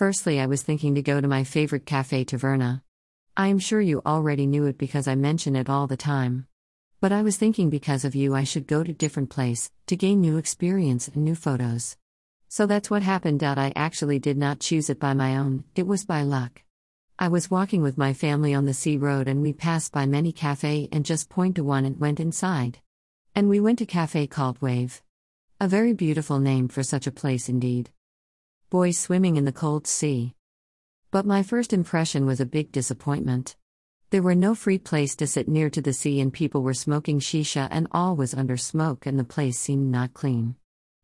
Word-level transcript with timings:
Firstly, 0.00 0.40
I 0.40 0.46
was 0.46 0.62
thinking 0.62 0.94
to 0.94 1.02
go 1.02 1.20
to 1.20 1.28
my 1.28 1.44
favorite 1.44 1.84
cafe 1.84 2.24
Taverna. 2.24 2.80
I 3.36 3.48
am 3.48 3.58
sure 3.58 3.82
you 3.82 4.00
already 4.06 4.46
knew 4.46 4.64
it 4.64 4.78
because 4.78 5.06
I 5.06 5.14
mention 5.14 5.54
it 5.54 5.68
all 5.68 5.86
the 5.86 5.98
time. 5.98 6.46
But 7.02 7.12
I 7.12 7.20
was 7.20 7.36
thinking 7.36 7.68
because 7.68 8.06
of 8.06 8.14
you 8.14 8.34
I 8.34 8.44
should 8.44 8.66
go 8.66 8.82
to 8.82 8.94
different 8.94 9.28
place 9.28 9.70
to 9.88 9.96
gain 9.96 10.22
new 10.22 10.38
experience 10.38 11.06
and 11.06 11.18
new 11.18 11.34
photos. 11.34 11.98
So 12.48 12.64
that's 12.64 12.88
what 12.88 13.02
happened. 13.02 13.42
I 13.42 13.74
actually 13.76 14.18
did 14.18 14.38
not 14.38 14.60
choose 14.60 14.88
it 14.88 14.98
by 14.98 15.12
my 15.12 15.36
own, 15.36 15.64
it 15.74 15.86
was 15.86 16.06
by 16.06 16.22
luck. 16.22 16.62
I 17.18 17.28
was 17.28 17.50
walking 17.50 17.82
with 17.82 17.98
my 17.98 18.14
family 18.14 18.54
on 18.54 18.64
the 18.64 18.72
sea 18.72 18.96
road 18.96 19.28
and 19.28 19.42
we 19.42 19.52
passed 19.52 19.92
by 19.92 20.06
many 20.06 20.32
cafe 20.32 20.88
and 20.90 21.04
just 21.04 21.28
point 21.28 21.56
to 21.56 21.62
one 21.62 21.84
and 21.84 22.00
went 22.00 22.20
inside. 22.20 22.78
And 23.34 23.50
we 23.50 23.60
went 23.60 23.78
to 23.80 23.84
cafe 23.84 24.28
called 24.28 24.62
Wave. 24.62 25.02
A 25.60 25.68
very 25.68 25.92
beautiful 25.92 26.38
name 26.38 26.68
for 26.68 26.82
such 26.82 27.06
a 27.06 27.12
place 27.12 27.50
indeed. 27.50 27.90
Boys 28.70 28.96
swimming 28.96 29.34
in 29.34 29.44
the 29.44 29.50
cold 29.50 29.88
sea. 29.88 30.36
But 31.10 31.26
my 31.26 31.42
first 31.42 31.72
impression 31.72 32.24
was 32.24 32.38
a 32.38 32.46
big 32.46 32.70
disappointment. 32.70 33.56
There 34.10 34.22
were 34.22 34.36
no 34.36 34.54
free 34.54 34.78
place 34.78 35.16
to 35.16 35.26
sit 35.26 35.48
near 35.48 35.68
to 35.70 35.82
the 35.82 35.92
sea 35.92 36.20
and 36.20 36.32
people 36.32 36.62
were 36.62 36.72
smoking 36.72 37.18
shisha 37.18 37.66
and 37.72 37.88
all 37.90 38.14
was 38.14 38.32
under 38.32 38.56
smoke 38.56 39.06
and 39.06 39.18
the 39.18 39.24
place 39.24 39.58
seemed 39.58 39.90
not 39.90 40.14
clean. 40.14 40.54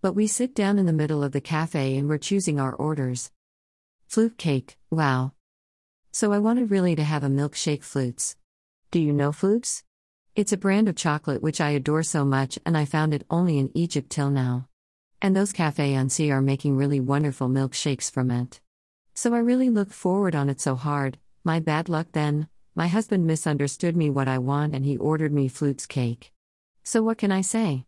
But 0.00 0.14
we 0.14 0.26
sit 0.26 0.54
down 0.54 0.78
in 0.78 0.86
the 0.86 0.94
middle 0.94 1.22
of 1.22 1.32
the 1.32 1.42
cafe 1.42 1.98
and 1.98 2.08
we're 2.08 2.16
choosing 2.16 2.58
our 2.58 2.72
orders. 2.72 3.30
Flute 4.06 4.38
cake, 4.38 4.78
wow. 4.88 5.32
So 6.12 6.32
I 6.32 6.38
wanted 6.38 6.70
really 6.70 6.96
to 6.96 7.04
have 7.04 7.24
a 7.24 7.28
milkshake 7.28 7.84
flutes. 7.84 8.36
Do 8.90 8.98
you 8.98 9.12
know 9.12 9.32
flutes? 9.32 9.84
It's 10.34 10.54
a 10.54 10.56
brand 10.56 10.88
of 10.88 10.96
chocolate 10.96 11.42
which 11.42 11.60
I 11.60 11.72
adore 11.72 12.04
so 12.04 12.24
much 12.24 12.58
and 12.64 12.74
I 12.74 12.86
found 12.86 13.12
it 13.12 13.26
only 13.28 13.58
in 13.58 13.70
Egypt 13.74 14.08
till 14.08 14.30
now. 14.30 14.69
And 15.22 15.36
those 15.36 15.52
Cafe 15.52 15.94
on 15.94 16.08
Sea 16.08 16.30
are 16.30 16.40
making 16.40 16.76
really 16.76 17.00
wonderful 17.00 17.48
milkshakes 17.48 18.10
from 18.10 18.30
it. 18.30 18.60
So 19.14 19.34
I 19.34 19.38
really 19.38 19.68
looked 19.68 19.92
forward 19.92 20.34
on 20.34 20.48
it 20.48 20.60
so 20.60 20.76
hard, 20.76 21.18
my 21.44 21.60
bad 21.60 21.88
luck 21.88 22.08
then, 22.12 22.48
my 22.74 22.86
husband 22.86 23.26
misunderstood 23.26 23.96
me 23.96 24.08
what 24.08 24.28
I 24.28 24.38
want 24.38 24.74
and 24.74 24.84
he 24.84 24.96
ordered 24.96 25.32
me 25.32 25.48
flutes 25.48 25.86
cake. 25.86 26.32
So 26.84 27.02
what 27.02 27.18
can 27.18 27.32
I 27.32 27.42
say? 27.42 27.84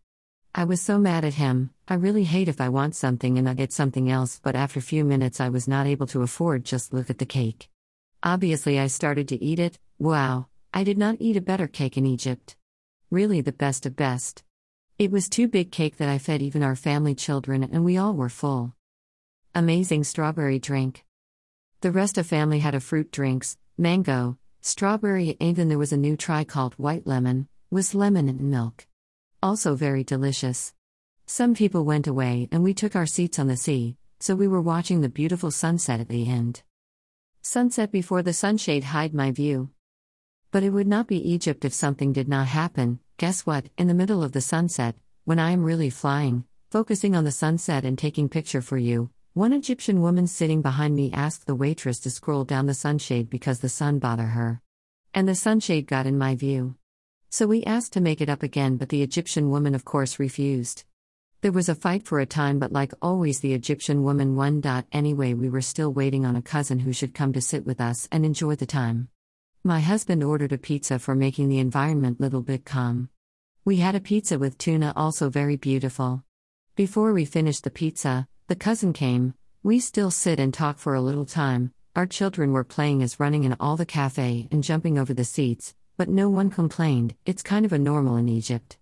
I 0.53 0.65
was 0.65 0.81
so 0.81 0.99
mad 0.99 1.25
at 1.25 1.33
him. 1.33 1.71
I 1.87 1.95
really 1.95 2.25
hate 2.25 2.47
if 2.47 2.61
I 2.61 2.69
want 2.69 2.95
something 2.95 3.39
and 3.39 3.49
I 3.49 3.55
get 3.55 3.73
something 3.73 4.11
else, 4.11 4.39
but 4.43 4.55
after 4.55 4.79
few 4.79 5.03
minutes 5.03 5.39
I 5.39 5.49
was 5.49 5.67
not 5.67 5.87
able 5.87 6.05
to 6.07 6.21
afford 6.21 6.63
just 6.63 6.93
look 6.93 7.09
at 7.09 7.17
the 7.17 7.25
cake. 7.25 7.69
Obviously 8.21 8.79
I 8.79 8.85
started 8.87 9.27
to 9.29 9.43
eat 9.43 9.57
it. 9.57 9.79
Wow, 9.97 10.47
I 10.71 10.83
did 10.83 10.99
not 10.99 11.17
eat 11.19 11.37
a 11.37 11.41
better 11.41 11.67
cake 11.67 11.97
in 11.97 12.05
Egypt. 12.05 12.55
Really 13.09 13.41
the 13.41 13.51
best 13.51 13.87
of 13.87 13.95
best. 13.95 14.43
It 14.97 15.11
was 15.11 15.27
too 15.27 15.47
big 15.47 15.71
cake 15.71 15.97
that 15.97 16.09
I 16.09 16.17
fed 16.17 16.41
even 16.41 16.63
our 16.63 16.75
family 16.75 17.15
children 17.15 17.63
and 17.63 17.83
we 17.83 17.97
all 17.97 18.13
were 18.13 18.29
full. 18.29 18.73
Amazing 19.55 20.03
strawberry 20.03 20.59
drink. 20.59 21.03
The 21.81 21.91
rest 21.91 22.17
of 22.17 22.27
family 22.27 22.59
had 22.59 22.75
a 22.75 22.79
fruit 22.79 23.11
drinks, 23.11 23.57
mango, 23.77 24.37
Strawberry, 24.65 25.35
even 25.41 25.67
there 25.67 25.77
was 25.77 25.91
a 25.91 25.97
new 25.97 26.15
try 26.15 26.45
called 26.45 26.73
white 26.75 27.05
lemon, 27.05 27.49
with 27.69 27.93
lemon 27.93 28.29
and 28.29 28.39
milk. 28.39 28.87
Also 29.41 29.75
very 29.75 30.05
delicious. 30.05 30.73
Some 31.25 31.53
people 31.53 31.83
went 31.83 32.07
away 32.07 32.47
and 32.49 32.63
we 32.63 32.73
took 32.73 32.95
our 32.95 33.05
seats 33.05 33.39
on 33.39 33.47
the 33.47 33.57
sea, 33.57 33.97
so 34.21 34.35
we 34.35 34.47
were 34.47 34.61
watching 34.61 35.01
the 35.01 35.09
beautiful 35.09 35.51
sunset 35.51 35.99
at 35.99 36.07
the 36.07 36.29
end. 36.29 36.63
Sunset 37.41 37.91
before 37.91 38.21
the 38.21 38.31
sunshade 38.31 38.85
hide 38.85 39.13
my 39.13 39.31
view. 39.31 39.69
But 40.49 40.63
it 40.63 40.69
would 40.69 40.87
not 40.87 41.07
be 41.07 41.17
Egypt 41.17 41.65
if 41.65 41.73
something 41.73 42.13
did 42.13 42.29
not 42.29 42.47
happen. 42.47 42.99
Guess 43.23 43.45
what? 43.45 43.69
In 43.77 43.87
the 43.87 43.93
middle 43.93 44.21
of 44.21 44.33
the 44.33 44.41
sunset, 44.41 44.95
when 45.23 45.39
I 45.39 45.51
am 45.51 45.63
really 45.63 45.89
flying, 45.89 46.43
focusing 46.71 47.15
on 47.15 47.23
the 47.23 47.31
sunset 47.31 47.85
and 47.85 47.97
taking 47.97 48.27
picture 48.27 48.61
for 48.61 48.77
you, 48.77 49.11
one 49.31 49.53
Egyptian 49.53 50.01
woman 50.01 50.27
sitting 50.27 50.61
behind 50.61 50.93
me 50.93 51.09
asked 51.13 51.47
the 51.47 51.55
waitress 51.55 52.01
to 52.01 52.09
scroll 52.09 52.43
down 52.43 52.65
the 52.65 52.73
sunshade 52.73 53.29
because 53.29 53.61
the 53.61 53.69
sun 53.69 53.97
bother 53.97 54.25
her. 54.25 54.61
And 55.13 55.25
the 55.25 55.35
sunshade 55.35 55.87
got 55.87 56.05
in 56.05 56.17
my 56.17 56.35
view. 56.35 56.75
So 57.29 57.47
we 57.47 57.63
asked 57.63 57.93
to 57.93 58.01
make 58.01 58.19
it 58.19 58.27
up 58.27 58.43
again, 58.43 58.75
but 58.75 58.89
the 58.89 59.01
Egyptian 59.01 59.49
woman, 59.49 59.73
of 59.73 59.85
course, 59.85 60.19
refused. 60.19 60.83
There 61.39 61.53
was 61.53 61.69
a 61.69 61.75
fight 61.75 62.05
for 62.05 62.19
a 62.19 62.25
time, 62.25 62.59
but 62.59 62.73
like 62.73 62.91
always, 63.01 63.39
the 63.39 63.53
Egyptian 63.53 64.03
woman 64.03 64.35
won. 64.35 64.61
Anyway, 64.91 65.33
we 65.33 65.47
were 65.47 65.61
still 65.61 65.93
waiting 65.93 66.25
on 66.25 66.35
a 66.35 66.41
cousin 66.41 66.79
who 66.79 66.91
should 66.91 67.13
come 67.13 67.31
to 67.31 67.39
sit 67.39 67.65
with 67.65 67.79
us 67.79 68.05
and 68.11 68.25
enjoy 68.25 68.55
the 68.55 68.65
time. 68.65 69.07
My 69.63 69.79
husband 69.79 70.25
ordered 70.25 70.51
a 70.51 70.57
pizza 70.57 70.99
for 70.99 71.15
making 71.15 71.47
the 71.47 71.59
environment 71.59 72.19
little 72.19 72.41
bit 72.41 72.65
calm. 72.65 73.07
We 73.65 73.77
had 73.77 73.95
a 73.95 74.01
pizza 74.01 74.37
with 74.37 74.57
tuna, 74.57 74.91
also 74.93 75.29
very 75.29 75.55
beautiful. 75.55 76.21
Before 76.75 77.13
we 77.13 77.23
finished 77.23 77.63
the 77.63 77.69
pizza, 77.69 78.27
the 78.47 78.57
cousin 78.57 78.91
came, 78.91 79.35
we 79.63 79.79
still 79.79 80.11
sit 80.11 80.37
and 80.37 80.53
talk 80.53 80.79
for 80.79 80.95
a 80.95 81.01
little 81.01 81.23
time. 81.23 81.71
Our 81.95 82.05
children 82.05 82.51
were 82.51 82.65
playing 82.65 83.01
as 83.01 83.21
running 83.21 83.45
in 83.45 83.55
all 83.61 83.77
the 83.77 83.85
cafe 83.85 84.49
and 84.51 84.65
jumping 84.65 84.99
over 84.99 85.13
the 85.13 85.23
seats, 85.23 85.75
but 85.95 86.09
no 86.09 86.29
one 86.29 86.49
complained, 86.49 87.15
it's 87.25 87.41
kind 87.41 87.65
of 87.65 87.71
a 87.71 87.79
normal 87.79 88.17
in 88.17 88.27
Egypt. 88.27 88.77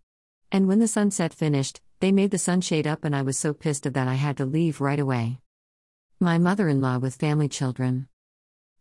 And 0.52 0.68
when 0.68 0.80
the 0.80 0.88
sunset 0.88 1.32
finished, 1.32 1.80
they 2.00 2.12
made 2.12 2.32
the 2.32 2.40
sunshade 2.40 2.88
up 2.88 3.06
and 3.06 3.16
I 3.16 3.22
was 3.22 3.38
so 3.38 3.54
pissed 3.54 3.86
of 3.86 3.94
that 3.94 4.08
I 4.08 4.16
had 4.16 4.38
to 4.38 4.46
leave 4.46 4.82
right 4.82 5.00
away. 5.00 5.38
My 6.20 6.40
mother 6.40 6.68
in 6.68 6.82
law 6.82 6.98
with 6.98 7.18
family 7.18 7.50
children. 7.50 8.08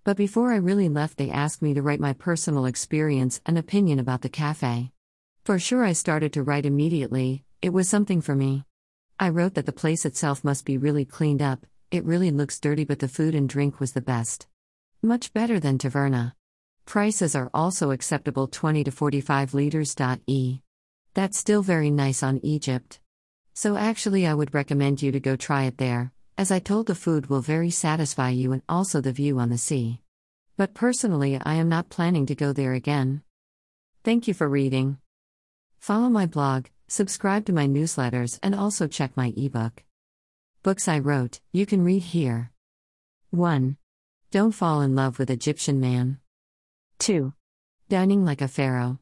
But 0.04 0.16
before 0.16 0.50
I 0.50 0.56
really 0.56 0.88
left, 0.88 1.18
they 1.18 1.28
asked 1.28 1.60
me 1.60 1.74
to 1.74 1.82
write 1.82 2.00
my 2.00 2.14
personal 2.14 2.64
experience 2.64 3.42
and 3.44 3.58
opinion 3.58 3.98
about 3.98 4.22
the 4.22 4.30
cafe. 4.30 4.92
For 5.50 5.58
sure, 5.58 5.82
I 5.82 5.94
started 5.94 6.32
to 6.34 6.44
write 6.44 6.64
immediately, 6.64 7.42
it 7.60 7.70
was 7.70 7.88
something 7.88 8.20
for 8.20 8.36
me. 8.36 8.66
I 9.18 9.30
wrote 9.30 9.54
that 9.54 9.66
the 9.66 9.72
place 9.72 10.04
itself 10.04 10.44
must 10.44 10.64
be 10.64 10.78
really 10.78 11.04
cleaned 11.04 11.42
up, 11.42 11.66
it 11.90 12.04
really 12.04 12.30
looks 12.30 12.60
dirty, 12.60 12.84
but 12.84 13.00
the 13.00 13.08
food 13.08 13.34
and 13.34 13.48
drink 13.48 13.80
was 13.80 13.90
the 13.90 14.00
best. 14.00 14.46
Much 15.02 15.32
better 15.32 15.58
than 15.58 15.76
Taverna. 15.76 16.34
Prices 16.86 17.34
are 17.34 17.50
also 17.52 17.90
acceptable 17.90 18.46
20 18.46 18.84
to 18.84 18.92
45 18.92 19.52
liters. 19.52 19.96
E. 20.28 20.60
That's 21.14 21.36
still 21.36 21.62
very 21.62 21.90
nice 21.90 22.22
on 22.22 22.38
Egypt. 22.44 23.00
So 23.52 23.76
actually, 23.76 24.28
I 24.28 24.34
would 24.34 24.54
recommend 24.54 25.02
you 25.02 25.10
to 25.10 25.18
go 25.18 25.34
try 25.34 25.64
it 25.64 25.78
there, 25.78 26.12
as 26.38 26.52
I 26.52 26.60
told 26.60 26.86
the 26.86 26.94
food 26.94 27.26
will 27.26 27.40
very 27.40 27.70
satisfy 27.70 28.30
you 28.30 28.52
and 28.52 28.62
also 28.68 29.00
the 29.00 29.10
view 29.10 29.40
on 29.40 29.50
the 29.50 29.58
sea. 29.58 29.98
But 30.56 30.74
personally, 30.74 31.40
I 31.44 31.54
am 31.54 31.68
not 31.68 31.90
planning 31.90 32.24
to 32.26 32.36
go 32.36 32.52
there 32.52 32.74
again. 32.74 33.22
Thank 34.04 34.28
you 34.28 34.34
for 34.34 34.48
reading. 34.48 34.98
Follow 35.80 36.08
my 36.08 36.26
blog, 36.26 36.66
Subscribe 36.92 37.46
to 37.46 37.52
my 37.52 37.68
newsletters 37.68 38.40
and 38.42 38.52
also 38.52 38.88
check 38.88 39.16
my 39.16 39.32
ebook. 39.36 39.84
Books 40.64 40.88
I 40.88 40.98
wrote, 40.98 41.38
you 41.52 41.64
can 41.64 41.84
read 41.84 42.02
here. 42.02 42.50
1. 43.30 43.76
Don't 44.32 44.50
fall 44.50 44.80
in 44.80 44.96
love 44.96 45.20
with 45.20 45.30
Egyptian 45.30 45.78
man. 45.78 46.18
2. 46.98 47.32
Dining 47.88 48.24
like 48.24 48.42
a 48.42 48.48
pharaoh. 48.48 48.98